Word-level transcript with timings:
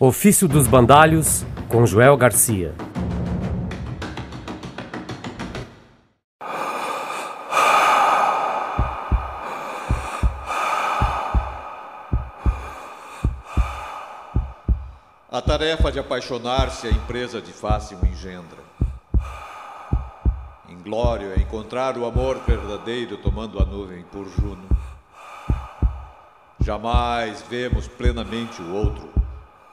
Ofício 0.00 0.46
dos 0.46 0.68
Bandalhos, 0.68 1.44
com 1.68 1.84
Joel 1.84 2.16
Garcia. 2.16 2.72
A 15.28 15.42
tarefa 15.42 15.90
de 15.90 15.98
apaixonar-se 15.98 16.86
é 16.86 16.92
empresa 16.92 17.42
de 17.42 17.52
fácil 17.52 17.98
engendra. 18.04 18.62
Inglório 20.68 21.32
é 21.36 21.40
encontrar 21.40 21.98
o 21.98 22.06
amor 22.06 22.40
verdadeiro 22.46 23.16
tomando 23.16 23.60
a 23.60 23.64
nuvem 23.64 24.04
por 24.04 24.28
Juno. 24.28 24.68
Jamais 26.60 27.42
vemos 27.50 27.88
plenamente 27.88 28.62
o 28.62 28.74
outro, 28.76 29.17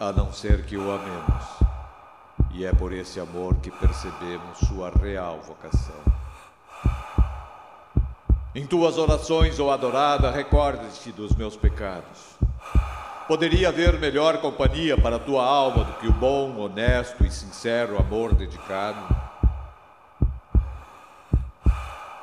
a 0.00 0.10
não 0.10 0.32
ser 0.32 0.64
que 0.64 0.78
o 0.78 0.90
amemos. 0.90 1.44
E 2.52 2.64
é 2.64 2.72
por 2.72 2.90
esse 2.90 3.20
amor 3.20 3.56
que 3.56 3.70
percebemos 3.70 4.58
sua 4.66 4.90
real 4.90 5.38
vocação. 5.42 6.00
Em 8.54 8.66
tuas 8.66 8.96
orações, 8.96 9.60
ó 9.60 9.66
oh 9.66 9.70
adorada, 9.70 10.30
recorde-te 10.30 11.12
dos 11.12 11.36
meus 11.36 11.54
pecados. 11.54 12.34
Poderia 13.28 13.68
haver 13.68 13.98
melhor 13.98 14.38
companhia 14.38 14.96
para 14.96 15.18
tua 15.18 15.44
alma 15.44 15.84
do 15.84 15.92
que 16.00 16.08
o 16.08 16.12
bom, 16.12 16.56
honesto 16.56 17.22
e 17.22 17.30
sincero 17.30 17.98
amor 17.98 18.34
dedicado? 18.34 18.98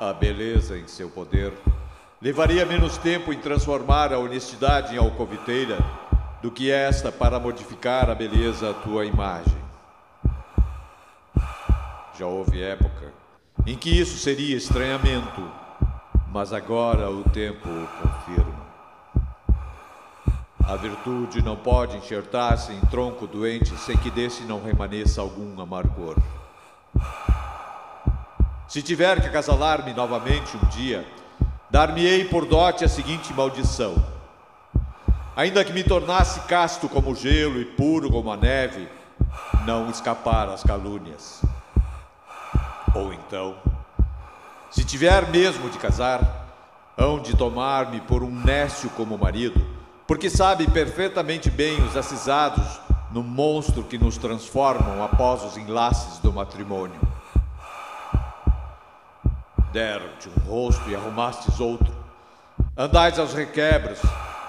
A 0.00 0.12
beleza 0.12 0.76
em 0.76 0.88
seu 0.88 1.08
poder 1.08 1.52
levaria 2.20 2.66
menos 2.66 2.98
tempo 2.98 3.32
em 3.32 3.38
transformar 3.38 4.12
a 4.12 4.18
honestidade 4.18 4.94
em 4.94 4.98
alcoviteira 4.98 5.78
do 6.42 6.50
que 6.50 6.70
esta 6.70 7.10
para 7.10 7.40
modificar 7.40 8.08
a 8.08 8.14
beleza 8.14 8.70
à 8.70 8.74
tua 8.74 9.04
imagem. 9.04 9.58
Já 12.18 12.26
houve 12.26 12.62
época 12.62 13.12
em 13.66 13.76
que 13.76 13.90
isso 13.90 14.16
seria 14.18 14.56
estranhamento, 14.56 15.42
mas 16.28 16.52
agora 16.52 17.10
o 17.10 17.22
tempo 17.24 17.68
o 17.68 17.88
confirma. 18.00 18.68
A 20.66 20.76
virtude 20.76 21.42
não 21.42 21.56
pode 21.56 21.96
enxertar-se 21.96 22.72
em 22.72 22.80
tronco 22.86 23.26
doente 23.26 23.76
sem 23.78 23.96
que 23.96 24.10
desse 24.10 24.42
não 24.42 24.62
remaneça 24.62 25.20
algum 25.20 25.60
amargor. 25.60 26.16
Se 28.68 28.82
tiver 28.82 29.20
que 29.20 29.26
acasalar-me 29.26 29.94
novamente 29.94 30.56
um 30.56 30.68
dia, 30.68 31.06
dar-me-ei 31.70 32.26
por 32.26 32.44
dote 32.44 32.84
a 32.84 32.88
seguinte 32.88 33.32
maldição: 33.32 33.94
ainda 35.38 35.64
que 35.64 35.72
me 35.72 35.84
tornasse 35.84 36.40
casto 36.48 36.88
como 36.88 37.12
o 37.12 37.14
gelo 37.14 37.60
e 37.60 37.64
puro 37.64 38.10
como 38.10 38.28
a 38.32 38.36
neve, 38.36 38.88
não 39.64 39.88
escapar 39.88 40.48
às 40.48 40.64
calúnias. 40.64 41.40
Ou 42.92 43.12
então, 43.12 43.54
se 44.68 44.84
tiver 44.84 45.28
mesmo 45.30 45.70
de 45.70 45.78
casar, 45.78 46.48
hão 46.96 47.20
de 47.20 47.36
tomar-me 47.36 48.00
por 48.00 48.24
um 48.24 48.30
nécio 48.30 48.90
como 48.90 49.16
marido 49.16 49.64
porque 50.08 50.28
sabe 50.28 50.68
perfeitamente 50.68 51.48
bem 51.50 51.80
os 51.84 51.96
acisados 51.96 52.80
no 53.12 53.22
monstro 53.22 53.84
que 53.84 53.96
nos 53.96 54.18
transformam 54.18 55.04
após 55.04 55.44
os 55.44 55.56
enlaces 55.56 56.18
do 56.18 56.32
matrimônio. 56.32 56.98
Deram-te 59.70 60.28
um 60.30 60.50
rosto 60.50 60.90
e 60.90 60.96
arrumastes 60.96 61.60
outro. 61.60 61.94
Andais 62.76 63.18
aos 63.20 63.34
requebros, 63.34 64.00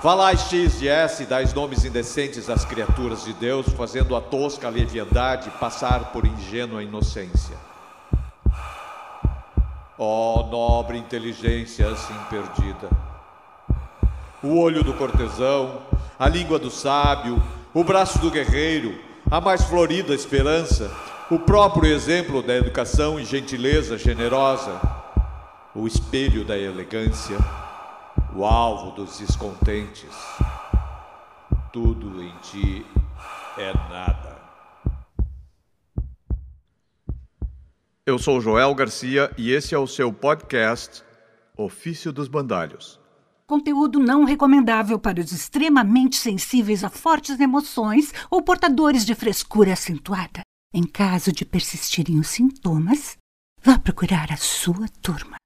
falais 0.02 0.42
X 0.42 0.82
e 0.82 0.88
S 0.88 1.26
dais 1.26 1.54
nomes 1.54 1.86
indecentes 1.86 2.50
às 2.50 2.66
criaturas 2.66 3.24
de 3.24 3.34
Deus, 3.34 3.68
fazendo 3.70 4.16
a 4.16 4.22
tosca 4.22 4.70
leviandade 4.70 5.50
passar 5.52 6.12
por 6.12 6.26
ingênua 6.26 6.84
inocência. 6.84 7.56
Ó 9.98 10.40
oh, 10.40 10.48
nobre 10.48 10.98
inteligência 10.98 11.90
assim 11.90 12.16
perdida! 12.30 12.90
o 14.42 14.58
olho 14.58 14.84
do 14.84 14.94
cortesão, 14.94 15.82
a 16.18 16.28
língua 16.30 16.58
do 16.58 16.72
sábio, 16.72 17.42
o 17.74 17.84
braço 17.84 18.20
do 18.20 18.32
guerreiro, 18.32 18.98
a 19.30 19.42
mais 19.42 19.64
florida 19.64 20.14
esperança, 20.14 20.90
o 21.30 21.38
próprio 21.38 21.92
exemplo 21.92 22.42
da 22.42 22.56
educação 22.56 23.20
e 23.20 23.26
gentileza 23.26 23.98
generosa, 23.98 24.80
o 25.76 25.86
espelho 25.86 26.46
da 26.46 26.58
elegância, 26.58 27.38
o 28.36 28.46
alvo 28.46 28.92
dos 28.92 29.18
descontentes. 29.18 30.16
Tudo 31.74 32.22
em 32.22 32.36
ti 32.42 32.86
é 33.58 33.74
nada. 33.74 34.40
Eu 38.06 38.18
sou 38.18 38.42
Joel 38.42 38.74
Garcia 38.74 39.32
e 39.38 39.52
esse 39.52 39.76
é 39.76 39.78
o 39.78 39.88
seu 39.88 40.12
podcast 40.12 41.04
Ofício 41.56 42.12
dos 42.12 42.28
Bandalhos. 42.28 43.00
Conteúdo 43.46 44.00
não 44.00 44.26
recomendável 44.26 45.00
para 45.00 45.20
os 45.20 45.32
extremamente 45.32 46.16
sensíveis 46.16 46.84
a 46.84 46.90
fortes 46.90 47.40
emoções 47.40 48.14
ou 48.30 48.42
portadores 48.42 49.06
de 49.06 49.16
frescura 49.16 49.74
acentuada. 49.74 50.42
Em 50.74 50.84
caso 50.84 51.32
de 51.32 51.44
persistirem 51.46 52.20
os 52.20 52.28
sintomas, 52.28 53.18
vá 53.64 53.78
procurar 53.78 54.32
a 54.32 54.38
sua 54.38 54.88
turma. 55.02 55.40